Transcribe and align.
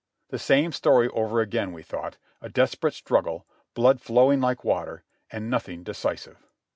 "The 0.29 0.39
same 0.39 0.71
story 0.71 1.09
over 1.09 1.41
again," 1.41 1.73
we 1.73 1.83
thought. 1.83 2.17
"A 2.41 2.49
desperate 2.49 2.95
strug 2.95 3.25
gle, 3.25 3.45
blood 3.75 4.01
flowing 4.01 4.41
like 4.41 4.63
water, 4.63 5.03
and 5.31 5.47
nothing 5.47 5.83
decisive." 5.83 6.41